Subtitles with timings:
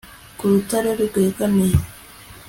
[0.37, 1.77] Ku rutare rwegamiye